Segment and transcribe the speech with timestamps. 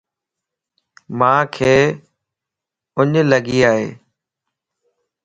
[1.19, 1.53] مانکَ
[2.97, 3.87] اُنڃ لڳي ائي